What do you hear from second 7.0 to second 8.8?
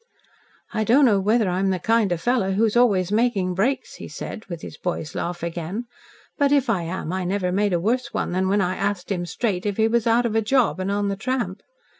I never made a worse one than when I